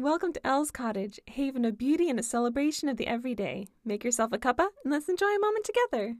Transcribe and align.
Welcome 0.00 0.32
to 0.32 0.46
Elle's 0.46 0.70
Cottage, 0.70 1.20
haven 1.26 1.66
of 1.66 1.76
beauty 1.76 2.08
and 2.08 2.18
a 2.18 2.22
celebration 2.22 2.88
of 2.88 2.96
the 2.96 3.06
everyday. 3.06 3.66
Make 3.84 4.02
yourself 4.02 4.32
a 4.32 4.38
cuppa 4.38 4.68
and 4.82 4.90
let's 4.90 5.10
enjoy 5.10 5.26
a 5.26 5.38
moment 5.38 5.66
together. 5.66 6.16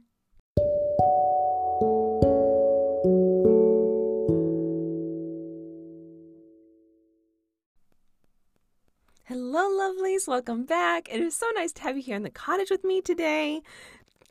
Hello, 9.23 9.67
lovelies. 9.67 10.27
Welcome 10.27 10.65
back. 10.65 11.11
It 11.11 11.19
is 11.19 11.35
so 11.35 11.47
nice 11.55 11.71
to 11.71 11.81
have 11.81 11.97
you 11.97 12.03
here 12.03 12.15
in 12.15 12.21
the 12.21 12.29
cottage 12.29 12.69
with 12.69 12.83
me 12.83 13.01
today. 13.01 13.63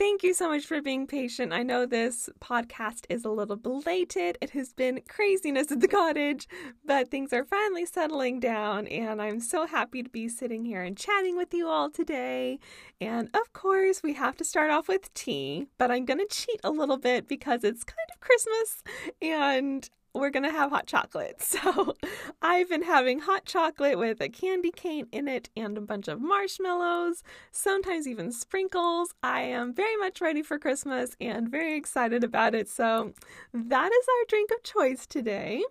Thank 0.01 0.23
you 0.23 0.33
so 0.33 0.49
much 0.49 0.65
for 0.65 0.81
being 0.81 1.07
patient. 1.07 1.53
I 1.53 1.63
know 1.63 1.85
this 1.85 2.31
podcast 2.41 3.05
is 3.11 3.27
a 3.27 3.31
little 3.31 3.57
belated. 3.57 4.39
It 4.41 4.49
has 4.53 4.73
been 4.73 5.03
craziness 5.07 5.71
at 5.71 5.81
the 5.81 5.89
cottage, 5.89 6.49
but 6.83 7.11
things 7.11 7.35
are 7.35 7.45
finally 7.45 7.85
settling 7.85 8.41
down, 8.41 8.87
and 8.87 9.21
I'm 9.21 9.41
so 9.41 9.67
happy 9.67 10.03
to 10.03 10.09
be 10.09 10.27
sitting 10.27 10.65
here 10.65 10.81
and 10.81 10.97
chatting 10.97 11.37
with 11.37 11.53
you 11.53 11.69
all 11.69 11.91
today. 11.91 12.59
And 12.99 13.29
of 13.35 13.53
course, 13.53 14.03
we 14.03 14.15
have 14.15 14.39
to 14.39 14.45
start 14.45 14.71
off 14.71 14.89
with 14.89 15.13
tea, 15.13 15.67
but 15.77 15.91
I'm 15.91 16.07
going 16.07 16.27
to 16.27 16.35
cheat 16.35 16.61
a 16.65 16.71
little 16.71 16.97
bit 16.97 17.29
because 17.29 17.63
it's 17.63 17.85
kind 17.85 17.99
of 18.11 18.21
Christmas, 18.21 18.83
and 19.21 19.91
we're 20.15 20.31
going 20.31 20.45
to 20.45 20.51
have 20.51 20.71
hot 20.71 20.87
chocolate. 20.87 21.37
So 21.61 21.95
I've 22.41 22.71
been 22.71 22.83
having 22.83 23.21
hot 23.21 23.45
chocolate 23.45 23.99
with 23.99 24.21
a 24.21 24.29
candy 24.29 24.71
cane 24.71 25.07
in 25.13 25.29
it 25.29 25.51
and 25.57 25.77
a 25.77 25.81
bunch 25.81 26.09
of 26.09 26.21
marshmallows, 26.21 27.23
sometimes 27.51 28.09
even 28.09 28.33
sprinkles. 28.33 29.15
I 29.23 29.43
am 29.43 29.75
very 29.75 29.97
much 29.97 30.21
ready 30.21 30.43
for 30.43 30.59
Christmas 30.59 31.17
and 31.21 31.51
very 31.51 31.77
excited 31.77 32.25
about 32.25 32.55
it. 32.55 32.69
So 32.69 33.13
that 33.53 33.93
is 33.93 34.07
our 34.09 34.25
drink 34.29 34.51
of 34.53 34.63
choice 34.63 35.07
today. 35.07 35.63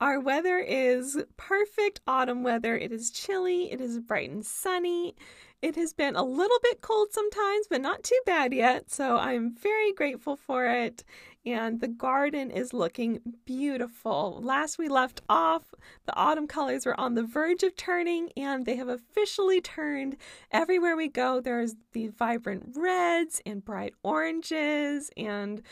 Our 0.00 0.20
weather 0.20 0.58
is 0.58 1.22
perfect 1.36 2.00
autumn 2.06 2.42
weather. 2.42 2.76
It 2.76 2.92
is 2.92 3.10
chilly, 3.10 3.70
it 3.70 3.80
is 3.80 3.98
bright 3.98 4.30
and 4.30 4.44
sunny. 4.44 5.14
It 5.60 5.74
has 5.76 5.92
been 5.92 6.14
a 6.14 6.22
little 6.22 6.58
bit 6.62 6.80
cold 6.80 7.08
sometimes, 7.12 7.66
but 7.68 7.80
not 7.80 8.04
too 8.04 8.20
bad 8.24 8.52
yet. 8.52 8.90
So 8.90 9.16
I'm 9.16 9.54
very 9.54 9.92
grateful 9.92 10.36
for 10.36 10.66
it 10.66 11.04
and 11.48 11.80
the 11.80 11.88
garden 11.88 12.50
is 12.50 12.74
looking 12.74 13.20
beautiful. 13.44 14.40
Last 14.42 14.78
we 14.78 14.88
left 14.88 15.22
off, 15.28 15.74
the 16.04 16.14
autumn 16.14 16.46
colors 16.46 16.84
were 16.84 16.98
on 16.98 17.14
the 17.14 17.22
verge 17.22 17.62
of 17.62 17.76
turning, 17.76 18.30
and 18.36 18.66
they 18.66 18.76
have 18.76 18.88
officially 18.88 19.60
turned. 19.60 20.16
Everywhere 20.50 20.96
we 20.96 21.08
go, 21.08 21.40
there's 21.40 21.74
the 21.92 22.08
vibrant 22.08 22.74
reds 22.76 23.40
and 23.46 23.64
bright 23.64 23.94
oranges 24.02 25.10
and 25.16 25.62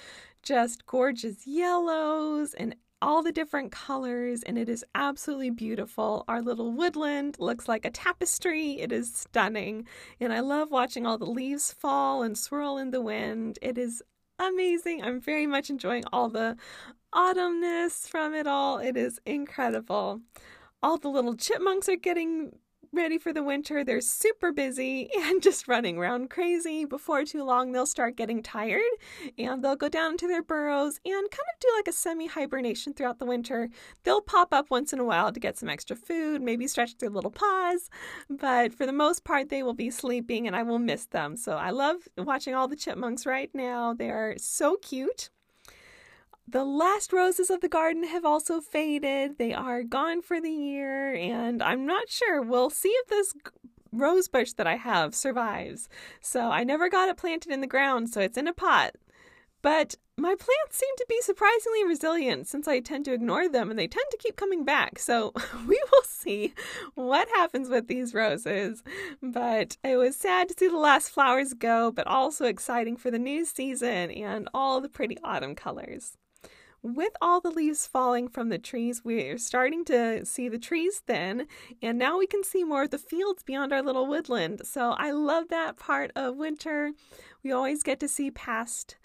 just 0.42 0.86
gorgeous 0.86 1.46
yellows 1.46 2.54
and 2.54 2.74
all 3.02 3.22
the 3.22 3.32
different 3.32 3.72
colors, 3.72 4.42
and 4.42 4.58
it 4.58 4.68
is 4.68 4.84
absolutely 4.94 5.50
beautiful. 5.50 6.24
Our 6.28 6.40
little 6.40 6.72
woodland 6.72 7.36
looks 7.38 7.68
like 7.68 7.84
a 7.84 7.90
tapestry. 7.90 8.80
It 8.80 8.92
is 8.92 9.14
stunning, 9.14 9.86
and 10.20 10.32
I 10.32 10.40
love 10.40 10.70
watching 10.70 11.06
all 11.06 11.18
the 11.18 11.26
leaves 11.26 11.72
fall 11.72 12.22
and 12.22 12.36
swirl 12.36 12.78
in 12.78 12.90
the 12.90 13.02
wind. 13.02 13.58
It 13.60 13.78
is 13.78 14.02
amazing. 14.38 15.02
I'm 15.02 15.20
very 15.20 15.46
much 15.46 15.70
enjoying 15.70 16.04
all 16.12 16.28
the 16.28 16.56
autumnness 17.14 18.08
from 18.08 18.34
it 18.34 18.46
all. 18.46 18.78
It 18.78 18.96
is 18.96 19.20
incredible. 19.26 20.20
All 20.82 20.98
the 20.98 21.08
little 21.08 21.36
chipmunks 21.36 21.88
are 21.88 21.96
getting 21.96 22.58
ready 22.96 23.18
for 23.18 23.32
the 23.32 23.42
winter. 23.42 23.84
They're 23.84 24.00
super 24.00 24.52
busy 24.52 25.10
and 25.16 25.42
just 25.42 25.68
running 25.68 25.98
around 25.98 26.30
crazy. 26.30 26.84
Before 26.84 27.24
too 27.24 27.44
long, 27.44 27.72
they'll 27.72 27.86
start 27.86 28.16
getting 28.16 28.42
tired 28.42 28.80
and 29.38 29.62
they'll 29.62 29.76
go 29.76 29.88
down 29.88 30.16
to 30.18 30.26
their 30.26 30.42
burrows 30.42 30.98
and 31.04 31.30
kind 31.30 31.48
of 31.54 31.60
do 31.60 31.68
like 31.76 31.88
a 31.88 31.92
semi 31.92 32.26
hibernation 32.26 32.94
throughout 32.94 33.18
the 33.18 33.26
winter. 33.26 33.68
They'll 34.04 34.22
pop 34.22 34.52
up 34.52 34.70
once 34.70 34.92
in 34.92 34.98
a 34.98 35.04
while 35.04 35.32
to 35.32 35.40
get 35.40 35.58
some 35.58 35.68
extra 35.68 35.94
food, 35.96 36.42
maybe 36.42 36.66
stretch 36.66 36.96
their 36.98 37.10
little 37.10 37.30
paws, 37.30 37.90
but 38.30 38.72
for 38.72 38.86
the 38.86 38.92
most 38.92 39.24
part, 39.24 39.48
they 39.48 39.62
will 39.62 39.74
be 39.74 39.90
sleeping 39.90 40.46
and 40.46 40.56
I 40.56 40.62
will 40.62 40.78
miss 40.78 41.06
them. 41.06 41.36
So 41.36 41.56
I 41.56 41.70
love 41.70 42.08
watching 42.16 42.54
all 42.54 42.68
the 42.68 42.76
chipmunks 42.76 43.26
right 43.26 43.50
now. 43.54 43.94
They 43.94 44.10
are 44.10 44.34
so 44.38 44.76
cute. 44.76 45.30
The 46.48 46.64
last 46.64 47.12
roses 47.12 47.50
of 47.50 47.60
the 47.60 47.68
garden 47.68 48.04
have 48.04 48.24
also 48.24 48.60
faded. 48.60 49.36
They 49.36 49.52
are 49.52 49.82
gone 49.82 50.22
for 50.22 50.40
the 50.40 50.50
year, 50.50 51.12
and 51.12 51.60
I'm 51.60 51.84
not 51.84 52.08
sure. 52.08 52.40
We'll 52.40 52.70
see 52.70 52.90
if 52.90 53.08
this 53.08 53.34
rose 53.90 54.28
bush 54.28 54.52
that 54.52 54.66
I 54.66 54.76
have 54.76 55.12
survives. 55.12 55.88
So 56.20 56.42
I 56.42 56.62
never 56.62 56.88
got 56.88 57.08
it 57.08 57.16
planted 57.16 57.50
in 57.50 57.62
the 57.62 57.66
ground, 57.66 58.10
so 58.10 58.20
it's 58.20 58.38
in 58.38 58.46
a 58.46 58.52
pot. 58.52 58.92
But 59.60 59.96
my 60.16 60.36
plants 60.36 60.78
seem 60.78 60.94
to 60.96 61.06
be 61.08 61.20
surprisingly 61.20 61.84
resilient 61.84 62.46
since 62.46 62.68
I 62.68 62.78
tend 62.78 63.06
to 63.06 63.12
ignore 63.12 63.48
them 63.48 63.68
and 63.68 63.76
they 63.76 63.88
tend 63.88 64.06
to 64.12 64.16
keep 64.16 64.36
coming 64.36 64.64
back. 64.64 65.00
So 65.00 65.32
we 65.66 65.82
will 65.90 66.04
see 66.04 66.54
what 66.94 67.28
happens 67.30 67.68
with 67.68 67.88
these 67.88 68.14
roses. 68.14 68.84
But 69.20 69.78
it 69.82 69.96
was 69.96 70.14
sad 70.14 70.48
to 70.48 70.54
see 70.56 70.68
the 70.68 70.78
last 70.78 71.10
flowers 71.10 71.54
go, 71.54 71.90
but 71.90 72.06
also 72.06 72.44
exciting 72.44 72.96
for 72.96 73.10
the 73.10 73.18
new 73.18 73.44
season 73.44 74.12
and 74.12 74.48
all 74.54 74.80
the 74.80 74.88
pretty 74.88 75.18
autumn 75.24 75.56
colors 75.56 76.16
with 76.82 77.12
all 77.20 77.40
the 77.40 77.50
leaves 77.50 77.86
falling 77.86 78.28
from 78.28 78.48
the 78.48 78.58
trees, 78.58 79.02
we're 79.04 79.38
starting 79.38 79.84
to 79.86 80.24
see 80.24 80.48
the 80.48 80.58
trees 80.58 81.02
thin, 81.06 81.46
and 81.82 81.98
now 81.98 82.18
we 82.18 82.26
can 82.26 82.44
see 82.44 82.64
more 82.64 82.84
of 82.84 82.90
the 82.90 82.98
fields 82.98 83.42
beyond 83.42 83.72
our 83.72 83.82
little 83.82 84.06
woodland. 84.06 84.62
So 84.64 84.90
I 84.90 85.10
love 85.10 85.48
that 85.48 85.78
part 85.78 86.12
of 86.14 86.36
winter. 86.36 86.92
We 87.42 87.52
always 87.52 87.82
get 87.82 88.00
to 88.00 88.08
see 88.08 88.30
past 88.30 88.96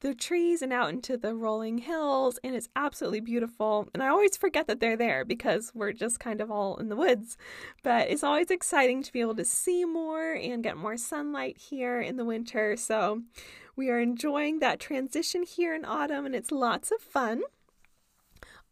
the 0.00 0.14
trees 0.14 0.62
and 0.62 0.72
out 0.72 0.90
into 0.90 1.16
the 1.16 1.34
rolling 1.34 1.78
hills, 1.78 2.38
and 2.44 2.54
it's 2.54 2.68
absolutely 2.76 3.20
beautiful. 3.20 3.88
And 3.92 4.02
I 4.02 4.08
always 4.08 4.36
forget 4.36 4.68
that 4.68 4.80
they're 4.80 4.96
there 4.96 5.24
because 5.24 5.72
we're 5.74 5.92
just 5.92 6.20
kind 6.20 6.40
of 6.40 6.50
all 6.50 6.76
in 6.76 6.88
the 6.88 6.96
woods. 6.96 7.36
But 7.82 8.08
it's 8.08 8.22
always 8.22 8.50
exciting 8.50 9.02
to 9.02 9.12
be 9.12 9.20
able 9.20 9.34
to 9.36 9.44
see 9.44 9.84
more 9.84 10.32
and 10.32 10.62
get 10.62 10.76
more 10.76 10.96
sunlight 10.96 11.58
here 11.58 12.00
in 12.00 12.16
the 12.16 12.24
winter. 12.24 12.76
So 12.76 13.22
we 13.78 13.90
are 13.90 14.00
enjoying 14.00 14.58
that 14.58 14.80
transition 14.80 15.44
here 15.44 15.72
in 15.72 15.84
autumn, 15.84 16.26
and 16.26 16.34
it's 16.34 16.50
lots 16.50 16.90
of 16.90 17.00
fun. 17.00 17.42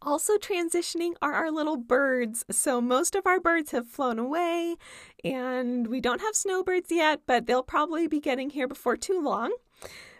Also, 0.01 0.37
transitioning 0.37 1.13
are 1.21 1.33
our 1.33 1.49
little 1.49 1.77
birds. 1.77 2.43
So, 2.51 2.81
most 2.81 3.15
of 3.15 3.25
our 3.25 3.39
birds 3.39 3.71
have 3.71 3.87
flown 3.87 4.19
away, 4.19 4.75
and 5.23 5.87
we 5.87 6.01
don't 6.01 6.19
have 6.19 6.35
snowbirds 6.35 6.91
yet, 6.91 7.21
but 7.25 7.47
they'll 7.47 7.63
probably 7.63 8.07
be 8.07 8.19
getting 8.19 8.49
here 8.49 8.67
before 8.67 8.97
too 8.97 9.21
long. 9.21 9.55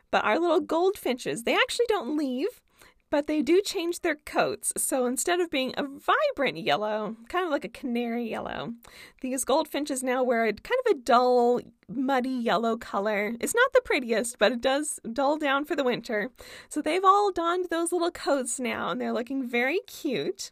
But 0.10 0.24
our 0.24 0.40
little 0.40 0.62
goldfinches, 0.62 1.44
they 1.44 1.54
actually 1.54 1.88
don't 1.90 2.18
leave 2.18 2.62
but 3.10 3.28
they 3.28 3.42
do 3.42 3.62
change 3.62 4.02
their 4.02 4.16
coats. 4.16 4.74
So 4.78 5.06
instead 5.06 5.40
of 5.40 5.50
being 5.50 5.74
a 5.78 5.84
vibrant 5.84 6.58
yellow, 6.58 7.16
kind 7.30 7.46
of 7.46 7.52
like 7.52 7.66
a 7.66 7.70
canary 7.70 8.30
yellow, 8.30 8.74
these 9.22 9.46
goldfinches 9.46 10.04
now 10.04 10.24
wear 10.24 10.46
a 10.46 10.54
kind 10.54 10.80
of 10.86 10.92
a 10.92 11.00
dull, 11.00 11.62
muddy 11.90 12.30
yellow 12.30 12.78
color. 12.78 13.34
It's 13.40 13.56
not 13.56 13.72
the 13.74 13.82
prettiest, 13.82 14.38
but 14.38 14.52
it 14.52 14.62
does 14.62 15.00
dull 15.12 15.38
down 15.38 15.66
for 15.66 15.76
the 15.76 15.84
winter. 15.84 16.30
So 16.70 16.82
they've 16.82 17.04
all 17.04 17.32
donned 17.32 17.68
those 17.70 17.92
little 17.92 18.12
coats 18.12 18.60
now, 18.60 18.90
and 18.90 19.00
they're 19.00 19.14
looking 19.14 19.48
very 19.48 19.80
cute. 19.88 20.52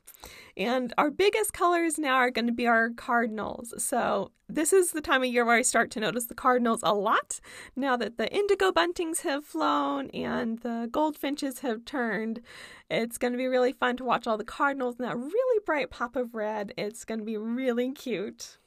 And 0.57 0.94
our 0.97 1.12
biggest 1.12 1.51
colors 1.51 2.00
now 2.00 2.16
are 2.16 2.31
going 2.31 2.47
to 2.47 2.53
be 2.53 2.68
our 2.68 2.90
cardinals. 2.91 3.74
So 3.84 4.31
this 4.47 4.72
is 4.72 4.91
the 4.91 5.01
time 5.01 5.24
of 5.24 5.29
year 5.29 5.44
where 5.44 5.57
I 5.57 5.63
start 5.63 5.91
to 5.91 6.00
notice 6.00 6.28
the 6.28 6.35
cardinals 6.35 6.79
a 6.84 6.94
lot. 6.94 7.41
Now 7.75 7.97
that 7.97 8.18
the 8.18 8.34
indigo 8.34 8.72
buntings 8.72 9.22
have 9.22 9.44
flown 9.44 10.09
and 10.12 10.59
the 10.59 10.88
goldfinches 10.90 11.59
have 11.59 11.84
turned, 11.84 12.41
it's 12.90 13.18
going 13.18 13.34
to 13.34 13.38
be 13.38 13.47
really 13.47 13.74
fun 13.74 13.97
to 13.97 14.06
watch 14.06 14.28
all 14.28 14.38
the 14.38 14.45
cardinals 14.45 14.95
in 14.97 15.06
that 15.06 15.18
really 15.18 15.62
bright 15.66 15.90
pop 15.90 16.16
of 16.16 16.34
red. 16.34 16.74
It's 16.78 17.03
going 17.03 17.19
to 17.19 17.25
be 17.25 17.38
really 17.38 17.91
cute. 17.91 18.57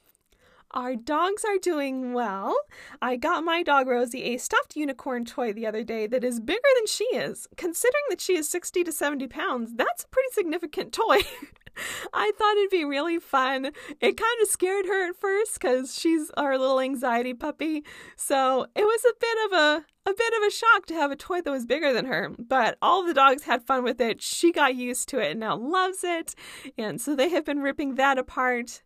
Our 0.71 0.95
dogs 0.95 1.43
are 1.45 1.57
doing 1.57 2.13
well. 2.13 2.55
I 3.01 3.15
got 3.15 3.43
my 3.43 3.63
dog 3.63 3.87
Rosie 3.87 4.35
a 4.35 4.37
stuffed 4.37 4.75
unicorn 4.75 5.25
toy 5.25 5.51
the 5.51 5.65
other 5.65 5.83
day 5.83 6.05
that 6.05 6.23
is 6.23 6.39
bigger 6.39 6.59
than 6.75 6.85
she 6.85 7.05
is. 7.05 7.47
Considering 7.57 8.03
that 8.09 8.21
she 8.21 8.37
is 8.37 8.47
60 8.49 8.83
to 8.83 8.91
70 8.91 9.27
pounds, 9.27 9.73
that's 9.73 10.03
a 10.03 10.07
pretty 10.09 10.29
significant 10.31 10.93
toy. 10.93 11.21
I 12.13 12.31
thought 12.37 12.57
it'd 12.57 12.69
be 12.69 12.85
really 12.85 13.19
fun. 13.19 13.71
It 13.99 14.17
kind 14.17 14.41
of 14.41 14.47
scared 14.47 14.85
her 14.85 15.09
at 15.09 15.15
first 15.15 15.59
because 15.59 15.97
she's 15.97 16.29
our 16.37 16.57
little 16.57 16.79
anxiety 16.79 17.33
puppy. 17.33 17.83
So 18.15 18.67
it 18.75 18.83
was 18.83 19.05
a 19.05 19.13
bit 19.19 19.37
of 19.45 19.59
a 19.59 19.85
a 20.05 20.13
bit 20.13 20.33
of 20.37 20.47
a 20.47 20.51
shock 20.51 20.85
to 20.87 20.93
have 20.95 21.11
a 21.11 21.15
toy 21.15 21.41
that 21.41 21.51
was 21.51 21.65
bigger 21.65 21.93
than 21.93 22.05
her, 22.05 22.31
but 22.39 22.77
all 22.81 23.05
the 23.05 23.13
dogs 23.13 23.43
had 23.43 23.65
fun 23.67 23.83
with 23.83 24.01
it. 24.01 24.21
She 24.21 24.51
got 24.51 24.75
used 24.75 25.07
to 25.09 25.19
it 25.19 25.31
and 25.31 25.39
now 25.39 25.55
loves 25.55 26.03
it. 26.03 26.33
And 26.77 26.99
so 26.99 27.15
they 27.15 27.29
have 27.29 27.45
been 27.45 27.59
ripping 27.59 27.95
that 27.95 28.17
apart. 28.17 28.81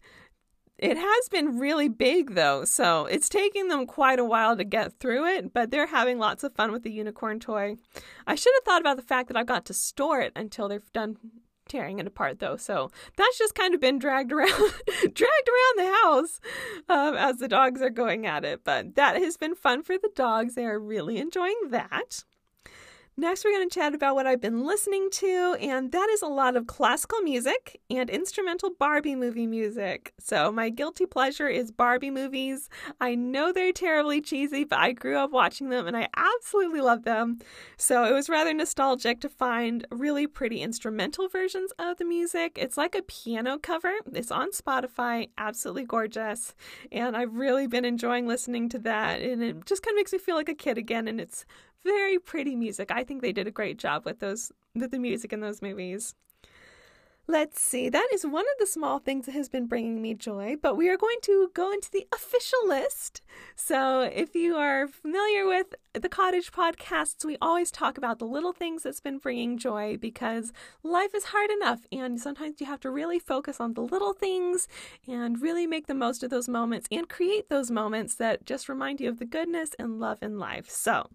It 0.78 0.98
has 0.98 1.30
been 1.30 1.60
really 1.60 1.88
big 1.88 2.34
though, 2.34 2.66
so 2.66 3.06
it's 3.06 3.30
taking 3.30 3.68
them 3.68 3.86
quite 3.86 4.20
a 4.20 4.26
while 4.26 4.58
to 4.58 4.64
get 4.64 5.00
through 5.00 5.28
it, 5.28 5.54
but 5.54 5.70
they're 5.70 5.88
having 5.88 6.18
lots 6.18 6.44
of 6.44 6.56
fun 6.56 6.72
with 6.72 6.84
the 6.84 6.92
unicorn 6.92 7.40
toy. 7.40 7.78
I 8.26 8.36
should 8.36 8.54
have 8.56 8.64
thought 8.66 8.82
about 8.82 8.98
the 8.98 9.04
fact 9.04 9.28
that 9.28 9.38
I've 9.38 9.46
got 9.46 9.66
to 9.66 9.74
store 9.74 10.20
it 10.22 10.34
until 10.36 10.68
they're 10.68 10.82
done 10.92 11.18
tearing 11.70 12.00
it 12.00 12.08
apart 12.08 12.40
though, 12.40 12.58
so 12.58 12.90
that's 13.16 13.38
just 13.38 13.56
kind 13.56 13.74
of 13.74 13.82
been 13.82 14.00
dragged 14.00 14.32
around 14.34 14.50
dragged 15.00 15.20
around 15.50 15.78
the 15.78 15.98
house 16.04 16.42
um, 16.90 17.16
as 17.16 17.38
the 17.38 17.48
dogs 17.48 17.82
are 17.82 17.92
going 17.92 18.26
at 18.26 18.44
it. 18.44 18.64
But 18.64 18.96
that 18.96 19.16
has 19.16 19.38
been 19.38 19.56
fun 19.56 19.84
for 19.84 19.98
the 19.98 20.12
dogs. 20.16 20.56
They 20.56 20.66
are 20.66 20.80
really 20.80 21.18
enjoying 21.18 21.70
that. 21.70 22.24
Next, 23.16 23.46
we're 23.46 23.52
going 23.52 23.70
to 23.70 23.74
chat 23.74 23.94
about 23.94 24.16
what 24.16 24.26
I've 24.26 24.42
been 24.42 24.66
listening 24.66 25.08
to, 25.12 25.56
and 25.62 25.92
that 25.92 26.10
is 26.10 26.24
a 26.24 26.28
lot 26.28 26.56
of 26.56 26.66
classical 26.66 27.22
music 27.22 27.80
and 27.88 28.10
instrumental 28.10 28.72
Barbie 28.72 29.14
movie 29.14 29.46
music. 29.46 30.14
So, 30.20 30.52
my 30.52 30.70
guilty 30.70 31.06
pleasure 31.06 31.48
is 31.48 31.72
Barbie 31.72 32.10
movies. 32.10 32.70
I 33.00 33.14
know 33.14 33.52
they're 33.52 33.72
terribly 33.72 34.20
cheesy, 34.20 34.64
but 34.64 34.80
I 34.80 34.94
grew 34.94 35.16
up 35.16 35.30
watching 35.30 35.70
them 35.70 35.86
and 35.86 35.96
I 35.96 36.10
absolutely 36.18 36.82
love 36.82 37.04
them. 37.04 37.38
So, 37.78 38.04
it 38.04 38.14
was 38.14 38.30
rather 38.30 38.52
nostalgic 38.52 39.22
to 39.22 39.30
find 39.30 39.86
really 39.92 40.26
pretty 40.26 40.62
instrumental 40.62 41.28
versions 41.28 41.72
of 41.78 41.98
the 41.98 42.06
music. 42.06 42.58
It's 42.60 42.78
like 42.78 42.96
a 42.96 43.04
piano 43.04 43.60
cover, 43.60 43.94
it's 44.12 44.32
on 44.32 44.50
Spotify, 44.54 45.30
absolutely 45.38 45.86
gorgeous. 45.86 46.56
And 46.92 47.16
I've 47.16 47.36
really 47.36 47.68
been 47.68 47.86
enjoying 47.86 48.26
listening 48.26 48.70
to 48.70 48.80
that, 48.80 49.22
and 49.22 49.44
it 49.44 49.66
just 49.68 49.84
kind 49.84 49.94
of 49.94 49.98
makes 49.98 50.14
me 50.14 50.18
feel 50.18 50.36
like 50.36 50.50
a 50.50 50.56
kid 50.56 50.80
again, 50.80 51.08
and 51.08 51.22
it's 51.22 51.46
very 51.84 52.20
pretty 52.20 52.56
music. 52.56 52.92
I 52.92 53.04
think 53.04 53.22
they 53.22 53.34
did 53.34 53.48
a 53.48 53.52
great 53.52 53.78
job 53.78 54.06
with 54.06 54.20
those 54.20 54.52
with 54.76 54.92
the 54.92 55.00
music 55.00 55.34
in 55.34 55.40
those 55.40 55.62
movies. 55.62 56.16
Let's 57.26 57.62
see, 57.62 57.88
that 57.88 58.10
is 58.14 58.26
one 58.26 58.44
of 58.44 58.60
the 58.60 58.68
small 58.68 59.00
things 59.00 59.28
that 59.28 59.32
has 59.32 59.48
been 59.48 59.66
bringing 59.66 60.02
me 60.02 60.14
joy, 60.14 60.58
but 60.62 60.76
we 60.76 60.90
are 60.90 60.98
going 60.98 61.20
to 61.22 61.50
go 61.54 61.72
into 61.72 61.90
the 61.90 62.06
official 62.14 62.68
list. 62.68 63.22
So, 63.56 64.02
if 64.02 64.34
you 64.36 64.56
are 64.56 64.88
familiar 64.88 65.46
with 65.46 65.76
the 65.94 66.10
Cottage 66.10 66.52
podcasts, 66.52 67.24
we 67.24 67.38
always 67.42 67.70
talk 67.70 67.98
about 67.98 68.18
the 68.20 68.26
little 68.26 68.52
things 68.52 68.84
that's 68.84 69.00
been 69.00 69.20
bringing 69.20 69.58
joy 69.58 69.98
because 69.98 70.52
life 70.82 71.14
is 71.14 71.26
hard 71.26 71.52
enough, 71.52 71.82
and 71.92 72.20
sometimes 72.20 72.60
you 72.60 72.66
have 72.66 72.80
to 72.82 72.90
really 72.90 73.20
focus 73.20 73.60
on 73.60 73.74
the 73.74 73.82
little 73.82 74.14
things 74.14 74.68
and 75.08 75.42
really 75.42 75.68
make 75.68 75.88
the 75.88 75.94
most 75.94 76.24
of 76.24 76.30
those 76.32 76.50
moments 76.50 76.88
and 76.92 77.08
create 77.10 77.50
those 77.50 77.70
moments 77.70 78.16
that 78.16 78.46
just 78.46 78.68
remind 78.68 79.00
you 79.00 79.10
of 79.10 79.20
the 79.20 79.26
goodness 79.26 79.76
and 79.78 80.00
love 80.00 80.18
in 80.22 80.40
life. 80.40 80.70
So, 80.70 81.10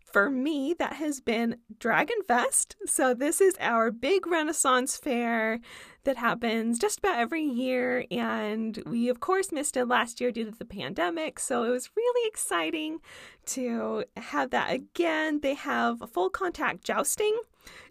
for 0.00 0.30
me, 0.30 0.74
that 0.78 0.94
has 0.94 1.20
been 1.20 1.56
Dragon 1.78 2.18
Fest. 2.26 2.76
So, 2.86 3.14
this 3.14 3.40
is 3.40 3.54
our 3.60 3.90
big 3.90 4.26
Renaissance 4.26 4.96
fair 4.96 5.60
that 6.04 6.16
happens 6.16 6.78
just 6.78 6.98
about 6.98 7.18
every 7.18 7.44
year. 7.44 8.04
And 8.10 8.82
we, 8.86 9.08
of 9.08 9.20
course, 9.20 9.52
missed 9.52 9.76
it 9.76 9.86
last 9.86 10.20
year 10.20 10.32
due 10.32 10.44
to 10.44 10.50
the 10.50 10.64
pandemic. 10.64 11.38
So, 11.38 11.64
it 11.64 11.70
was 11.70 11.90
really 11.96 12.28
exciting 12.28 13.00
to 13.46 14.04
have 14.16 14.50
that 14.50 14.72
again. 14.72 15.40
They 15.40 15.54
have 15.54 16.02
full 16.12 16.30
contact 16.30 16.84
jousting 16.84 17.40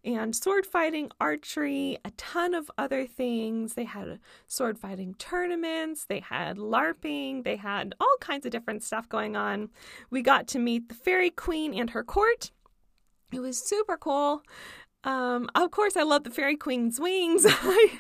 and 0.03 0.35
sword 0.35 0.65
fighting, 0.65 1.11
archery, 1.19 1.97
a 2.03 2.11
ton 2.11 2.53
of 2.53 2.71
other 2.77 3.05
things. 3.05 3.73
They 3.73 3.83
had 3.83 4.19
sword 4.47 4.77
fighting 4.77 5.15
tournaments, 5.15 6.05
they 6.05 6.19
had 6.19 6.57
LARPing, 6.57 7.43
they 7.43 7.55
had 7.55 7.95
all 7.99 8.15
kinds 8.19 8.45
of 8.45 8.51
different 8.51 8.83
stuff 8.83 9.07
going 9.07 9.35
on. 9.35 9.69
We 10.09 10.21
got 10.21 10.47
to 10.49 10.59
meet 10.59 10.89
the 10.89 10.95
Fairy 10.95 11.29
Queen 11.29 11.73
and 11.73 11.91
her 11.91 12.03
court. 12.03 12.51
It 13.31 13.39
was 13.39 13.57
super 13.57 13.95
cool. 13.95 14.43
Um, 15.03 15.50
of 15.56 15.71
course, 15.71 15.98
I 15.98 16.03
love 16.03 16.24
the 16.24 16.30
Fairy 16.30 16.56
Queen's 16.56 17.00
wings. 17.00 17.44
that 17.44 18.00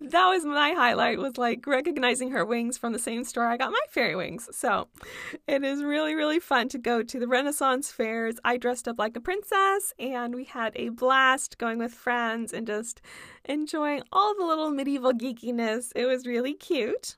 was 0.00 0.44
my 0.44 0.72
highlight. 0.72 1.18
Was 1.18 1.36
like 1.36 1.66
recognizing 1.66 2.30
her 2.30 2.44
wings 2.44 2.78
from 2.78 2.92
the 2.92 2.98
same 2.98 3.24
store 3.24 3.46
I 3.46 3.56
got 3.58 3.70
my 3.70 3.80
fairy 3.90 4.16
wings. 4.16 4.48
So, 4.52 4.88
it 5.46 5.62
is 5.62 5.82
really 5.82 6.14
really 6.14 6.40
fun 6.40 6.68
to 6.70 6.78
go 6.78 7.02
to 7.02 7.18
the 7.20 7.28
Renaissance 7.28 7.90
fairs. 7.90 8.36
I 8.44 8.56
dressed 8.56 8.88
up 8.88 8.98
like 8.98 9.16
a 9.16 9.20
princess, 9.20 9.92
and 9.98 10.34
we 10.34 10.44
had 10.44 10.72
a 10.76 10.88
blast 10.88 11.58
going 11.58 11.78
with 11.78 11.92
friends 11.92 12.52
and 12.52 12.66
just 12.66 13.02
enjoying 13.44 14.02
all 14.10 14.34
the 14.34 14.44
little 14.44 14.70
medieval 14.70 15.12
geekiness. 15.12 15.92
It 15.94 16.06
was 16.06 16.26
really 16.26 16.54
cute. 16.54 17.16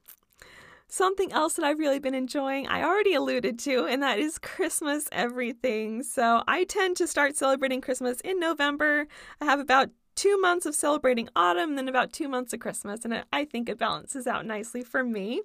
Something 0.90 1.32
else 1.32 1.54
that 1.54 1.64
I've 1.64 1.78
really 1.78 2.00
been 2.00 2.16
enjoying, 2.16 2.66
I 2.66 2.82
already 2.82 3.14
alluded 3.14 3.60
to, 3.60 3.86
and 3.86 4.02
that 4.02 4.18
is 4.18 4.38
Christmas 4.38 5.08
everything. 5.12 6.02
So 6.02 6.42
I 6.48 6.64
tend 6.64 6.96
to 6.96 7.06
start 7.06 7.36
celebrating 7.36 7.80
Christmas 7.80 8.20
in 8.22 8.40
November. 8.40 9.06
I 9.40 9.44
have 9.44 9.60
about 9.60 9.90
two 10.16 10.36
months 10.40 10.66
of 10.66 10.74
celebrating 10.74 11.28
autumn, 11.36 11.76
then 11.76 11.88
about 11.88 12.12
two 12.12 12.26
months 12.28 12.52
of 12.52 12.58
Christmas, 12.58 13.04
and 13.04 13.24
I 13.32 13.44
think 13.44 13.68
it 13.68 13.78
balances 13.78 14.26
out 14.26 14.44
nicely 14.44 14.82
for 14.82 15.04
me. 15.04 15.42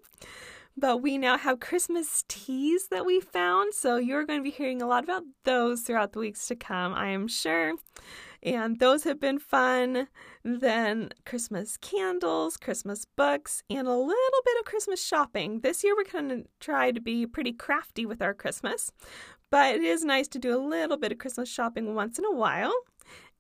But 0.76 1.04
we 1.04 1.18
now 1.20 1.38
have 1.38 1.60
Christmas 1.60 2.26
teas 2.28 2.88
that 2.90 3.06
we 3.06 3.22
found, 3.22 3.76
so 3.76 3.98
you're 3.98 4.26
going 4.26 4.40
to 4.40 4.44
be 4.44 4.50
hearing 4.50 4.82
a 4.82 4.88
lot 4.88 5.04
about 5.04 5.24
those 5.44 5.82
throughout 5.82 6.14
the 6.14 6.20
weeks 6.20 6.48
to 6.48 6.56
come, 6.56 6.94
I 6.96 7.10
am 7.10 7.28
sure 7.28 7.76
and 8.46 8.80
those 8.80 9.04
have 9.04 9.20
been 9.20 9.40
fun. 9.40 10.08
Then 10.48 11.10
Christmas 11.26 11.76
candles, 11.76 12.56
Christmas 12.56 13.04
books, 13.04 13.64
and 13.68 13.88
a 13.88 13.96
little 13.96 14.42
bit 14.46 14.60
of 14.60 14.66
Christmas 14.66 15.04
shopping. 15.04 15.62
This 15.62 15.84
year 15.84 15.96
we're 15.96 16.04
going 16.04 16.30
to 16.30 16.48
try 16.60 16.92
to 16.92 17.02
be 17.02 17.26
pretty 17.26 17.52
crafty 17.52 18.06
with 18.06 18.22
our 18.22 18.36
Christmas, 18.36 18.92
but 19.50 19.74
it 19.74 19.82
is 19.82 20.06
nice 20.06 20.28
to 20.28 20.38
do 20.38 20.56
a 20.56 20.62
little 20.62 20.98
bit 20.98 21.12
of 21.12 21.18
Christmas 21.18 21.50
shopping 21.50 21.96
once 21.96 22.20
in 22.20 22.26
a 22.26 22.32
while. 22.32 22.72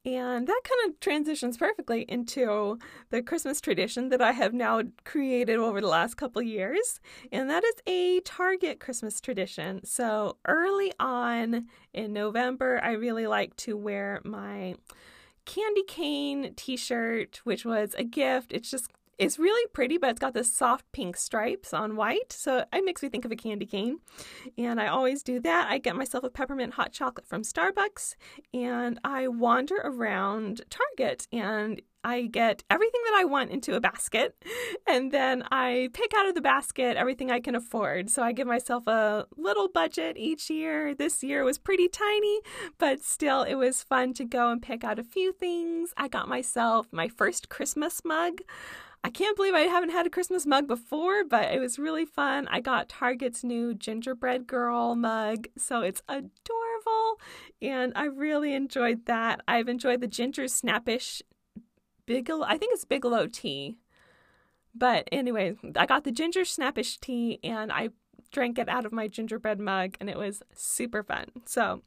And 0.04 0.48
that 0.48 0.62
kind 0.64 0.90
of 0.90 1.00
transitions 1.00 1.58
perfectly 1.58 2.06
into 2.10 2.80
the 3.12 3.22
Christmas 3.22 3.62
tradition 3.62 4.10
that 4.10 4.22
I 4.24 4.32
have 4.32 4.56
now 4.56 4.82
created 5.04 5.58
over 5.58 5.82
the 5.82 5.88
last 5.88 6.16
couple 6.16 6.42
years. 6.42 7.00
And 7.32 7.52
that 7.52 7.64
is 7.64 7.76
a 7.86 8.22
Target 8.22 8.80
Christmas 8.80 9.22
tradition. 9.22 9.86
So 9.86 10.38
early 10.48 10.92
on 11.00 11.68
in 11.94 12.14
November, 12.14 12.80
I 12.84 12.94
really 12.94 13.28
like 13.28 13.56
to 13.58 13.78
wear 13.78 14.22
my 14.24 14.74
candy 15.46 15.84
cane 15.84 16.54
t 16.56 16.76
shirt, 16.78 17.42
which 17.44 17.66
was 17.66 17.96
a 17.98 18.04
gift. 18.04 18.52
It's 18.52 18.70
just 18.70 18.92
it's 19.18 19.40
really 19.40 19.68
pretty, 19.74 19.98
but 19.98 20.10
it's 20.10 20.20
got 20.20 20.34
this 20.34 20.54
soft 20.54 20.86
pink 20.92 21.16
stripes 21.18 21.74
on 21.74 21.96
white. 21.96 22.34
So 22.34 22.66
it 22.74 22.86
makes 22.86 23.02
me 23.02 23.10
think 23.10 23.26
of 23.26 23.32
a 23.32 23.36
candy 23.36 23.66
cane. 23.66 24.00
And 24.58 24.80
I 24.80 24.88
always 24.88 25.24
do 25.24 25.40
that. 25.42 25.68
I 25.70 25.78
get 25.78 25.96
myself 25.96 26.24
a 26.24 26.30
peppermint 26.30 26.74
hot 26.74 26.92
chocolate 26.92 27.28
from 27.28 27.44
Starbucks 27.44 28.16
and 28.54 29.00
I 29.04 29.28
wander 29.28 29.76
around 29.84 30.62
Target 30.70 31.28
and 31.32 31.82
I 32.04 32.28
get 32.28 32.64
everything 32.70 33.02
that 33.06 33.16
I 33.18 33.24
want 33.24 33.50
into 33.50 33.76
a 33.76 33.82
basket 33.82 34.36
and 34.88 35.12
then 35.12 35.44
I 35.50 35.90
pick 35.94 36.14
out 36.16 36.28
of 36.28 36.36
the 36.36 36.42
basket 36.42 36.98
everything 36.98 37.32
I 37.32 37.40
can 37.40 37.56
afford. 37.56 38.12
So 38.12 38.22
I 38.22 38.32
give 38.32 38.48
myself 38.48 38.86
a 38.86 39.26
little 39.38 39.70
budget 39.70 40.16
each 40.18 40.50
year. 40.50 40.94
This 40.94 41.24
year 41.24 41.44
was 41.44 41.58
pretty 41.58 41.88
tiny, 41.88 42.42
but 42.78 43.02
still 43.02 43.42
it 43.44 43.56
was 43.56 43.82
fun 43.82 44.14
to 44.16 44.26
go 44.26 44.52
and 44.52 44.62
pick 44.62 44.84
out 44.84 45.00
a 45.00 45.04
few 45.04 45.34
things. 45.34 45.94
I 45.98 46.08
got 46.08 46.28
myself 46.28 46.88
my 46.92 47.08
first 47.08 47.50
Christmas 47.50 48.02
mug. 48.06 48.42
I 49.06 49.12
can't 49.12 49.36
believe 49.36 49.54
I 49.54 49.62
haven't 49.62 49.92
had 49.92 50.08
a 50.08 50.10
Christmas 50.10 50.48
mug 50.48 50.66
before, 50.66 51.24
but 51.24 51.54
it 51.54 51.60
was 51.60 51.78
really 51.78 52.06
fun. 52.06 52.48
I 52.50 52.60
got 52.60 52.90
Target's 52.90 53.44
new 53.44 53.76
gingerbread 53.76 54.48
girl 54.48 54.96
mug, 54.96 55.48
so 55.56 55.82
it's 55.82 56.02
adorable, 56.10 57.20
and 57.62 57.94
I 57.96 58.06
really 58.06 58.56
enjoyed 58.56 59.06
that. 59.06 59.42
I've 59.48 59.70
enjoyed 59.70 60.02
the 60.02 60.08
ginger 60.08 60.48
snappish 60.48 61.22
Bigelow, 62.08 62.48
I 62.48 62.58
think 62.58 62.74
it's 62.74 62.84
Bigelow 62.84 63.28
tea. 63.28 63.78
But 64.74 65.08
anyway, 65.12 65.56
I 65.76 65.86
got 65.86 66.04
the 66.04 66.12
ginger 66.12 66.44
snappish 66.44 66.98
tea 66.98 67.40
and 67.44 67.72
I 67.72 67.90
drank 68.32 68.58
it 68.58 68.70
out 68.70 68.86
of 68.86 68.92
my 68.92 69.08
gingerbread 69.08 69.60
mug, 69.60 69.96
and 70.00 70.10
it 70.10 70.18
was 70.18 70.42
super 70.54 71.04
fun. 71.04 71.26
So, 71.46 71.82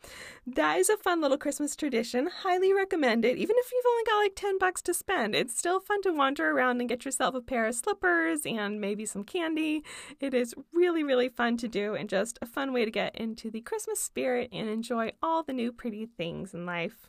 that 0.47 0.79
is 0.79 0.89
a 0.89 0.97
fun 0.97 1.21
little 1.21 1.39
Christmas 1.39 1.77
tradition. 1.77 2.29
Highly 2.43 2.73
recommend 2.73 3.25
it. 3.25 3.37
Even 3.39 3.57
if 3.59 3.73
you've 3.73 3.85
only 3.87 4.05
got 4.05 4.19
like 4.19 4.35
10 4.35 4.59
bucks 4.59 4.83
to 4.83 4.95
spend, 4.95 5.35
it's 5.35 5.57
still 5.57 5.81
fun 5.81 6.03
to 6.03 6.13
wander 6.13 6.51
around 6.51 6.81
and 6.81 6.89
get 6.89 7.05
yourself 7.05 7.35
a 7.35 7.41
pair 7.41 7.67
of 7.67 7.75
slippers 7.75 8.43
and 8.45 8.81
maybe 8.81 9.07
some 9.07 9.25
candy. 9.25 9.85
It 10.21 10.35
is 10.35 10.55
really, 10.73 11.05
really 11.05 11.29
fun 11.29 11.57
to 11.59 11.69
do 11.69 11.95
and 11.95 12.09
just 12.09 12.39
a 12.41 12.47
fun 12.47 12.73
way 12.73 12.85
to 12.85 12.91
get 12.91 13.17
into 13.17 13.51
the 13.51 13.61
Christmas 13.61 14.01
spirit 14.01 14.51
and 14.53 14.69
enjoy 14.69 15.13
all 15.23 15.43
the 15.43 15.53
new 15.53 15.73
pretty 15.73 16.07
things 16.07 16.55
in 16.55 16.67
life. 16.67 17.09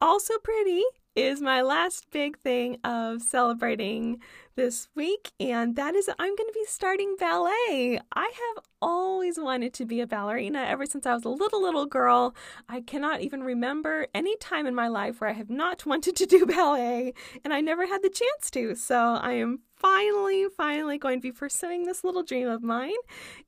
Also, 0.00 0.34
pretty 0.38 0.82
is 1.14 1.42
my 1.42 1.60
last 1.60 2.10
big 2.10 2.38
thing 2.38 2.78
of 2.84 3.20
celebrating 3.20 4.18
this 4.54 4.88
week, 4.94 5.32
and 5.40 5.76
that 5.76 5.94
is 5.94 6.08
I'm 6.18 6.36
going 6.36 6.48
to 6.48 6.54
be 6.54 6.64
starting 6.66 7.16
ballet. 7.18 8.00
I 8.14 8.22
have 8.22 8.64
always 8.80 9.38
wanted 9.38 9.72
to 9.74 9.86
be 9.86 10.00
a 10.00 10.06
ballerina 10.06 10.60
ever 10.60 10.86
since 10.86 11.06
I 11.06 11.14
was 11.14 11.24
a 11.24 11.30
little, 11.30 11.62
little 11.62 11.86
girl. 11.86 12.34
I 12.68 12.80
cannot 12.80 13.20
even 13.20 13.42
remember 13.42 14.06
any 14.14 14.36
time 14.36 14.66
in 14.66 14.74
my 14.74 14.88
life 14.88 15.20
where 15.20 15.30
I 15.30 15.34
have 15.34 15.50
not 15.50 15.86
wanted 15.86 16.16
to 16.16 16.26
do 16.26 16.46
ballet, 16.46 17.12
and 17.44 17.52
I 17.52 17.60
never 17.60 17.86
had 17.86 18.02
the 18.02 18.10
chance 18.10 18.50
to. 18.52 18.74
So 18.74 18.96
I 18.98 19.32
am 19.32 19.60
finally, 19.76 20.46
finally 20.56 20.96
going 20.96 21.18
to 21.18 21.22
be 21.22 21.32
pursuing 21.32 21.84
this 21.84 22.04
little 22.04 22.22
dream 22.22 22.48
of 22.48 22.62
mine. 22.62 22.92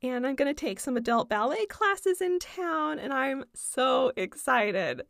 And 0.03 0.27
I'm 0.27 0.35
going 0.35 0.53
to 0.53 0.61
take 0.61 0.81
some 0.81 0.97
adult 0.97 1.29
ballet 1.29 1.67
classes 1.67 2.21
in 2.21 2.39
town, 2.41 2.99
and 2.99 3.13
I'm 3.13 3.45
so 3.55 4.13
excited. 4.17 5.03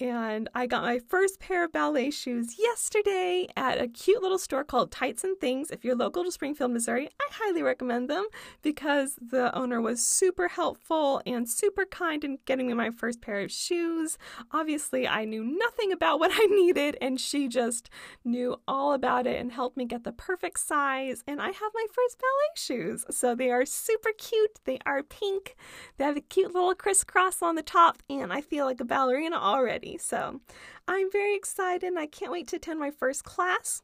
And 0.00 0.48
I 0.54 0.66
got 0.66 0.82
my 0.82 1.00
first 1.00 1.40
pair 1.40 1.64
of 1.64 1.72
ballet 1.72 2.12
shoes 2.12 2.54
yesterday 2.56 3.48
at 3.56 3.80
a 3.80 3.88
cute 3.88 4.22
little 4.22 4.38
store 4.38 4.62
called 4.62 4.92
Tights 4.92 5.24
and 5.24 5.36
Things. 5.40 5.72
If 5.72 5.84
you're 5.84 5.96
local 5.96 6.22
to 6.22 6.30
Springfield, 6.30 6.70
Missouri, 6.70 7.08
I 7.20 7.28
highly 7.32 7.64
recommend 7.64 8.08
them 8.08 8.24
because 8.62 9.18
the 9.20 9.52
owner 9.58 9.80
was 9.80 10.00
super 10.00 10.46
helpful 10.46 11.20
and 11.26 11.48
super 11.48 11.84
kind 11.84 12.22
in 12.22 12.38
getting 12.44 12.68
me 12.68 12.74
my 12.74 12.90
first 12.90 13.20
pair 13.20 13.40
of 13.40 13.50
shoes. 13.50 14.18
Obviously, 14.52 15.08
I 15.08 15.24
knew 15.24 15.42
nothing 15.42 15.90
about 15.90 16.20
what 16.20 16.30
I 16.32 16.46
needed, 16.50 16.96
and 17.00 17.20
she 17.20 17.48
just 17.48 17.90
knew 18.24 18.54
all 18.68 18.92
about 18.92 19.26
it 19.26 19.40
and 19.40 19.50
helped 19.50 19.76
me 19.76 19.84
get 19.84 20.04
the 20.04 20.12
perfect 20.12 20.60
size. 20.60 21.24
And 21.26 21.42
I 21.42 21.46
have 21.48 21.72
my 21.74 21.86
first 21.92 22.20
ballet 22.20 22.54
shoes. 22.54 23.04
So 23.10 23.34
they 23.34 23.50
are 23.50 23.66
super 23.66 24.10
cute. 24.16 24.60
They 24.64 24.78
are 24.86 25.02
pink. 25.02 25.56
They 25.96 26.04
have 26.04 26.16
a 26.16 26.20
cute 26.20 26.54
little 26.54 26.76
crisscross 26.76 27.42
on 27.42 27.56
the 27.56 27.62
top, 27.62 28.00
and 28.08 28.32
I 28.32 28.42
feel 28.42 28.64
like 28.64 28.78
a 28.78 28.84
ballerina 28.84 29.36
already. 29.36 29.87
Already. 29.88 29.98
So 29.98 30.40
I'm 30.86 31.10
very 31.10 31.36
excited 31.36 31.86
and 31.86 31.98
I 31.98 32.06
can't 32.06 32.32
wait 32.32 32.48
to 32.48 32.56
attend 32.56 32.80
my 32.80 32.90
first 32.90 33.24
class. 33.24 33.82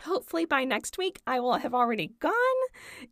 Hopefully, 0.00 0.44
by 0.44 0.64
next 0.64 0.98
week, 0.98 1.20
I 1.24 1.38
will 1.38 1.58
have 1.58 1.72
already 1.72 2.10
gone. 2.18 2.32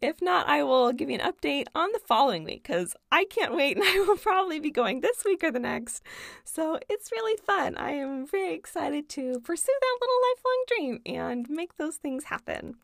If 0.00 0.20
not, 0.20 0.48
I 0.48 0.64
will 0.64 0.92
give 0.92 1.08
you 1.08 1.16
an 1.16 1.32
update 1.32 1.66
on 1.76 1.92
the 1.92 2.00
following 2.00 2.42
week 2.42 2.64
because 2.64 2.96
I 3.12 3.24
can't 3.24 3.54
wait 3.54 3.76
and 3.76 3.86
I 3.86 4.00
will 4.00 4.16
probably 4.16 4.58
be 4.58 4.70
going 4.70 5.00
this 5.00 5.24
week 5.24 5.44
or 5.44 5.52
the 5.52 5.60
next. 5.60 6.02
So 6.44 6.80
it's 6.90 7.12
really 7.12 7.38
fun. 7.46 7.76
I 7.76 7.92
am 7.92 8.26
very 8.26 8.54
excited 8.54 9.08
to 9.10 9.38
pursue 9.40 9.72
that 9.80 9.98
little 10.00 10.20
lifelong 10.28 10.64
dream 10.66 11.18
and 11.20 11.48
make 11.48 11.76
those 11.76 11.96
things 11.96 12.24
happen. 12.24 12.74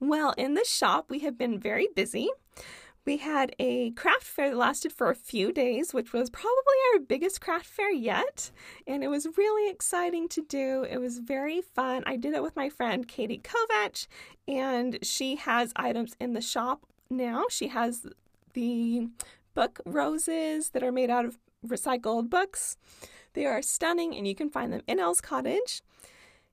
Well, 0.00 0.34
in 0.36 0.54
the 0.54 0.64
shop, 0.64 1.06
we 1.08 1.20
have 1.20 1.38
been 1.38 1.60
very 1.60 1.86
busy. 1.94 2.30
We 3.04 3.16
had 3.16 3.54
a 3.58 3.90
craft 3.92 4.22
fair 4.22 4.50
that 4.50 4.56
lasted 4.56 4.92
for 4.92 5.10
a 5.10 5.16
few 5.16 5.52
days, 5.52 5.92
which 5.92 6.12
was 6.12 6.30
probably 6.30 6.76
our 6.92 7.00
biggest 7.00 7.40
craft 7.40 7.66
fair 7.66 7.90
yet. 7.90 8.52
And 8.86 9.02
it 9.02 9.08
was 9.08 9.36
really 9.36 9.68
exciting 9.68 10.28
to 10.28 10.42
do. 10.42 10.84
It 10.88 10.98
was 10.98 11.18
very 11.18 11.60
fun. 11.60 12.04
I 12.06 12.16
did 12.16 12.34
it 12.34 12.42
with 12.44 12.54
my 12.54 12.68
friend 12.68 13.08
Katie 13.08 13.42
Kovach, 13.42 14.06
and 14.46 14.98
she 15.02 15.34
has 15.34 15.72
items 15.74 16.14
in 16.20 16.34
the 16.34 16.40
shop 16.40 16.86
now. 17.10 17.46
She 17.50 17.68
has 17.68 18.06
the 18.54 19.08
book 19.54 19.80
roses 19.84 20.70
that 20.70 20.84
are 20.84 20.92
made 20.92 21.10
out 21.10 21.24
of 21.24 21.38
recycled 21.66 22.30
books. 22.30 22.76
They 23.34 23.46
are 23.46 23.62
stunning, 23.62 24.14
and 24.14 24.28
you 24.28 24.36
can 24.36 24.48
find 24.48 24.72
them 24.72 24.82
in 24.86 25.00
Elle's 25.00 25.20
Cottage. 25.20 25.82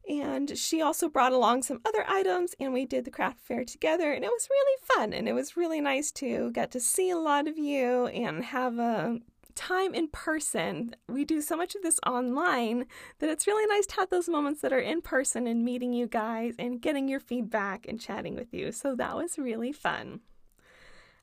And 0.09 0.57
she 0.57 0.81
also 0.81 1.07
brought 1.07 1.33
along 1.33 1.61
some 1.61 1.81
other 1.85 2.03
items, 2.07 2.55
and 2.59 2.73
we 2.73 2.85
did 2.85 3.05
the 3.05 3.11
craft 3.11 3.39
fair 3.41 3.63
together, 3.63 4.11
and 4.11 4.25
it 4.25 4.31
was 4.31 4.49
really 4.49 4.77
fun. 4.81 5.13
And 5.13 5.29
it 5.29 5.33
was 5.33 5.55
really 5.55 5.79
nice 5.79 6.11
to 6.13 6.51
get 6.51 6.71
to 6.71 6.79
see 6.79 7.11
a 7.11 7.17
lot 7.17 7.47
of 7.47 7.59
you 7.59 8.07
and 8.07 8.43
have 8.45 8.79
a 8.79 9.19
time 9.53 9.93
in 9.93 10.07
person. 10.07 10.95
We 11.07 11.25
do 11.25 11.41
so 11.41 11.55
much 11.55 11.75
of 11.75 11.83
this 11.83 11.99
online 12.07 12.85
that 13.19 13.29
it's 13.29 13.45
really 13.45 13.67
nice 13.67 13.85
to 13.87 13.95
have 13.97 14.09
those 14.09 14.29
moments 14.29 14.61
that 14.61 14.73
are 14.73 14.79
in 14.79 15.01
person 15.01 15.45
and 15.45 15.63
meeting 15.63 15.93
you 15.93 16.07
guys 16.07 16.55
and 16.57 16.81
getting 16.81 17.07
your 17.07 17.19
feedback 17.19 17.85
and 17.87 17.99
chatting 17.99 18.35
with 18.35 18.53
you. 18.53 18.71
So 18.71 18.95
that 18.95 19.15
was 19.15 19.37
really 19.37 19.73
fun. 19.73 20.21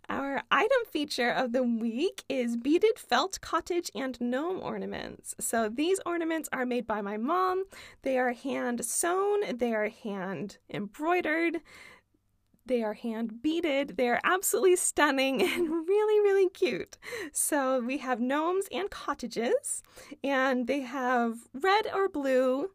Our 0.08 0.42
item 0.50 0.84
feature 0.90 1.30
of 1.30 1.52
the 1.52 1.62
week 1.62 2.22
is 2.28 2.56
beaded 2.56 2.98
felt 2.98 3.40
cottage 3.40 3.90
and 3.94 4.20
gnome 4.20 4.60
ornaments. 4.62 5.34
So 5.40 5.68
these 5.68 6.00
ornaments 6.06 6.48
are 6.52 6.64
made 6.64 6.86
by 6.86 7.00
my 7.00 7.16
mom. 7.16 7.64
They 8.02 8.18
are 8.18 8.32
hand 8.32 8.84
sewn, 8.84 9.56
they 9.56 9.74
are 9.74 9.88
hand 9.88 10.58
embroidered, 10.70 11.60
they 12.66 12.82
are 12.82 12.94
hand 12.94 13.42
beaded. 13.42 13.96
They 13.96 14.08
are 14.08 14.20
absolutely 14.24 14.76
stunning 14.76 15.42
and 15.52 15.70
really, 15.70 16.20
really 16.20 16.48
cute. 16.48 16.98
So 17.32 17.80
we 17.80 17.98
have 17.98 18.20
gnomes 18.20 18.66
and 18.72 18.90
cottages, 18.90 19.82
and 20.22 20.66
they 20.66 20.80
have 20.80 21.38
red 21.54 21.86
or 21.94 22.08
blue 22.08 22.70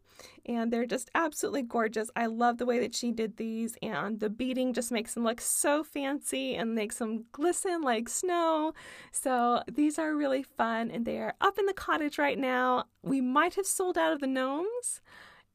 and 0.46 0.72
they're 0.72 0.86
just 0.86 1.10
absolutely 1.14 1.62
gorgeous. 1.62 2.10
I 2.16 2.26
love 2.26 2.58
the 2.58 2.66
way 2.66 2.78
that 2.80 2.94
she 2.94 3.12
did 3.12 3.36
these, 3.36 3.76
and 3.82 4.18
the 4.18 4.30
beading 4.30 4.72
just 4.72 4.90
makes 4.90 5.14
them 5.14 5.24
look 5.24 5.40
so 5.40 5.84
fancy 5.84 6.54
and 6.54 6.74
makes 6.74 6.98
them 6.98 7.24
glisten 7.32 7.82
like 7.82 8.08
snow. 8.08 8.74
So 9.12 9.62
these 9.70 9.98
are 9.98 10.14
really 10.14 10.42
fun, 10.42 10.90
and 10.90 11.04
they 11.04 11.18
are 11.18 11.34
up 11.40 11.58
in 11.58 11.66
the 11.66 11.72
cottage 11.72 12.18
right 12.18 12.38
now. 12.38 12.84
We 13.02 13.20
might 13.20 13.54
have 13.54 13.66
sold 13.66 13.96
out 13.96 14.12
of 14.12 14.20
the 14.20 14.26
gnomes. 14.26 15.00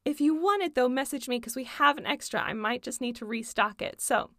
If 0.04 0.20
you 0.20 0.34
want 0.34 0.62
it, 0.62 0.74
though, 0.74 0.88
message 0.88 1.28
me 1.28 1.38
because 1.38 1.56
we 1.56 1.64
have 1.64 1.98
an 1.98 2.06
extra. 2.06 2.40
I 2.40 2.52
might 2.52 2.82
just 2.82 3.00
need 3.00 3.16
to 3.16 3.26
restock 3.26 3.82
it. 3.82 4.00
So 4.00 4.30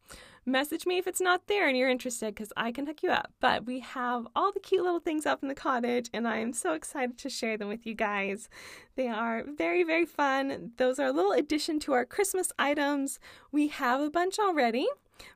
message 0.45 0.85
me 0.85 0.97
if 0.97 1.05
it's 1.05 1.21
not 1.21 1.47
there 1.47 1.67
and 1.67 1.77
you're 1.77 1.89
interested 1.89 2.33
because 2.33 2.51
I 2.57 2.71
can 2.71 2.87
hook 2.87 3.03
you 3.03 3.11
up. 3.11 3.31
But 3.39 3.65
we 3.65 3.81
have 3.81 4.27
all 4.35 4.51
the 4.51 4.59
cute 4.59 4.83
little 4.83 4.99
things 4.99 5.25
up 5.25 5.43
in 5.43 5.47
the 5.47 5.55
cottage, 5.55 6.09
and 6.13 6.27
I 6.27 6.37
am 6.37 6.53
so 6.53 6.73
excited 6.73 7.17
to 7.19 7.29
share 7.29 7.57
them 7.57 7.67
with 7.67 7.85
you 7.85 7.93
guys. 7.93 8.49
They 8.95 9.07
are 9.07 9.43
very, 9.45 9.83
very 9.83 10.05
fun. 10.05 10.71
Those 10.77 10.97
are 10.99 11.07
a 11.07 11.13
little 11.13 11.33
addition 11.33 11.79
to 11.81 11.93
our 11.93 12.05
Christmas 12.05 12.51
items. 12.57 13.19
We 13.51 13.67
have 13.67 14.01
a 14.01 14.09
bunch 14.09 14.39
already. 14.39 14.87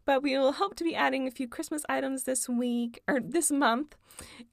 But 0.05 0.23
we 0.23 0.37
will 0.37 0.53
hope 0.53 0.75
to 0.75 0.83
be 0.85 0.95
adding 0.95 1.27
a 1.27 1.31
few 1.31 1.45
Christmas 1.45 1.83
items 1.89 2.23
this 2.23 2.47
week 2.47 3.01
or 3.05 3.19
this 3.19 3.51
month 3.51 3.97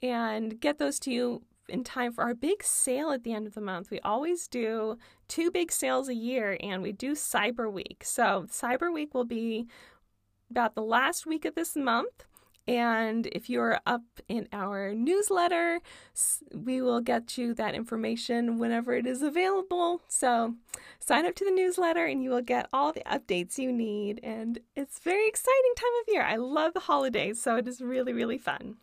and 0.02 0.60
get 0.60 0.78
those 0.78 0.98
to 1.00 1.12
you 1.12 1.42
in 1.68 1.84
time 1.84 2.12
for 2.12 2.24
our 2.24 2.34
big 2.34 2.64
sale 2.64 3.12
at 3.12 3.22
the 3.22 3.32
end 3.32 3.46
of 3.46 3.54
the 3.54 3.60
month. 3.60 3.92
We 3.92 4.00
always 4.00 4.48
do 4.48 4.98
two 5.30 5.50
big 5.50 5.72
sales 5.72 6.08
a 6.08 6.14
year 6.14 6.58
and 6.60 6.82
we 6.82 6.92
do 6.92 7.12
Cyber 7.12 7.72
Week. 7.72 8.02
So, 8.04 8.46
Cyber 8.50 8.92
Week 8.92 9.14
will 9.14 9.24
be 9.24 9.66
about 10.50 10.74
the 10.74 10.82
last 10.82 11.24
week 11.24 11.44
of 11.44 11.54
this 11.54 11.76
month. 11.76 12.24
And 12.66 13.26
if 13.28 13.48
you're 13.48 13.80
up 13.86 14.02
in 14.28 14.46
our 14.52 14.94
newsletter, 14.94 15.80
we 16.54 16.82
will 16.82 17.00
get 17.00 17.38
you 17.38 17.54
that 17.54 17.74
information 17.74 18.58
whenever 18.58 18.92
it 18.94 19.06
is 19.06 19.22
available. 19.22 20.02
So 20.08 20.54
sign 20.98 21.26
up 21.26 21.34
to 21.36 21.44
the 21.44 21.50
newsletter 21.50 22.04
and 22.04 22.22
you 22.22 22.30
will 22.30 22.42
get 22.42 22.68
all 22.72 22.92
the 22.92 23.02
updates 23.02 23.58
you 23.58 23.72
need. 23.72 24.20
And 24.22 24.60
it's 24.76 24.98
very 24.98 25.26
exciting 25.26 25.74
time 25.76 25.90
of 26.02 26.12
year. 26.12 26.22
I 26.22 26.36
love 26.36 26.74
the 26.74 26.80
holidays, 26.80 27.40
so 27.40 27.56
it 27.56 27.66
is 27.66 27.80
really, 27.80 28.12
really 28.12 28.38
fun. 28.38 28.76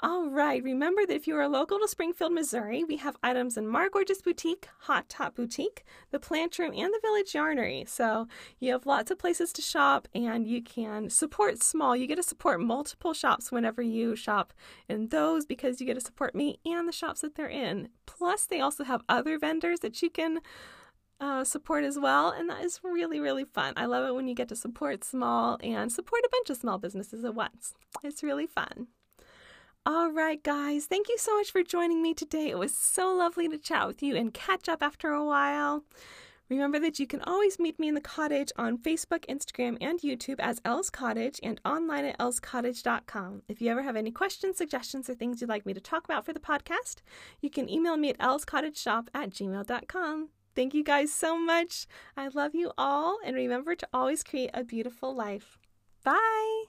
All 0.00 0.28
right, 0.28 0.62
remember 0.62 1.06
that 1.06 1.14
if 1.14 1.28
you 1.28 1.36
are 1.36 1.48
local 1.48 1.78
to 1.78 1.86
Springfield, 1.86 2.32
Missouri, 2.32 2.82
we 2.82 2.96
have 2.96 3.16
items 3.22 3.56
in 3.56 3.68
Mar 3.68 3.88
Gorgeous 3.88 4.20
Boutique, 4.20 4.68
Hot 4.80 5.08
Top 5.08 5.36
Boutique, 5.36 5.84
the 6.10 6.18
Plant 6.18 6.58
Room, 6.58 6.72
and 6.74 6.92
the 6.92 6.98
Village 7.00 7.32
Yarnery. 7.32 7.88
So 7.88 8.26
you 8.58 8.72
have 8.72 8.86
lots 8.86 9.12
of 9.12 9.20
places 9.20 9.52
to 9.52 9.62
shop 9.62 10.08
and 10.12 10.48
you 10.48 10.62
can 10.62 11.10
support 11.10 11.62
small. 11.62 11.96
You 11.96 12.08
get 12.08 12.16
to 12.16 12.24
support 12.24 12.60
multiple 12.60 13.14
shops 13.14 13.52
whenever 13.52 13.82
you 13.82 14.16
shop 14.16 14.52
in 14.88 15.08
those 15.08 15.46
because 15.46 15.80
you 15.80 15.86
get 15.86 15.94
to 15.94 16.00
support 16.00 16.34
me 16.34 16.58
and 16.66 16.88
the 16.88 16.92
shops 16.92 17.20
that 17.20 17.36
they're 17.36 17.46
in. 17.46 17.88
Plus, 18.04 18.46
they 18.46 18.60
also 18.60 18.82
have 18.82 19.02
other 19.08 19.38
vendors 19.38 19.78
that 19.80 20.02
you 20.02 20.10
can 20.10 20.40
uh, 21.20 21.44
support 21.44 21.84
as 21.84 21.98
well, 21.98 22.30
and 22.30 22.50
that 22.50 22.64
is 22.64 22.80
really, 22.82 23.20
really 23.20 23.44
fun. 23.44 23.72
I 23.76 23.86
love 23.86 24.06
it 24.08 24.14
when 24.14 24.26
you 24.26 24.34
get 24.34 24.48
to 24.48 24.56
support 24.56 25.04
small 25.04 25.56
and 25.62 25.92
support 25.92 26.22
a 26.24 26.30
bunch 26.30 26.50
of 26.50 26.56
small 26.56 26.78
businesses 26.78 27.24
at 27.24 27.36
once. 27.36 27.74
It's 28.02 28.24
really 28.24 28.48
fun. 28.48 28.88
All 29.86 30.10
right, 30.10 30.42
guys, 30.42 30.86
thank 30.86 31.10
you 31.10 31.18
so 31.18 31.36
much 31.36 31.50
for 31.50 31.62
joining 31.62 32.00
me 32.00 32.14
today. 32.14 32.48
It 32.48 32.58
was 32.58 32.74
so 32.74 33.14
lovely 33.14 33.48
to 33.48 33.58
chat 33.58 33.86
with 33.86 34.02
you 34.02 34.16
and 34.16 34.32
catch 34.32 34.66
up 34.66 34.82
after 34.82 35.10
a 35.10 35.22
while. 35.22 35.84
Remember 36.48 36.78
that 36.78 36.98
you 36.98 37.06
can 37.06 37.20
always 37.22 37.58
meet 37.58 37.78
me 37.78 37.88
in 37.88 37.94
the 37.94 38.00
cottage 38.00 38.50
on 38.56 38.78
Facebook, 38.78 39.26
Instagram, 39.26 39.76
and 39.82 40.00
YouTube 40.00 40.40
as 40.40 40.60
Elle's 40.64 40.88
Cottage 40.88 41.38
and 41.42 41.60
online 41.66 42.06
at 42.06 42.18
ellscottage.com. 42.18 43.42
If 43.46 43.60
you 43.60 43.70
ever 43.70 43.82
have 43.82 43.96
any 43.96 44.10
questions, 44.10 44.56
suggestions, 44.56 45.10
or 45.10 45.14
things 45.14 45.42
you'd 45.42 45.50
like 45.50 45.66
me 45.66 45.74
to 45.74 45.80
talk 45.80 46.04
about 46.04 46.24
for 46.24 46.32
the 46.32 46.40
podcast, 46.40 46.96
you 47.42 47.50
can 47.50 47.68
email 47.68 47.98
me 47.98 48.08
at 48.08 48.18
ellscottageshop 48.18 49.08
at 49.12 49.30
gmail.com. 49.30 50.28
Thank 50.54 50.72
you 50.72 50.84
guys 50.84 51.12
so 51.12 51.38
much. 51.38 51.86
I 52.16 52.28
love 52.28 52.54
you 52.54 52.72
all, 52.78 53.18
and 53.22 53.36
remember 53.36 53.74
to 53.74 53.88
always 53.92 54.22
create 54.22 54.50
a 54.54 54.64
beautiful 54.64 55.14
life. 55.14 55.58
Bye. 56.04 56.64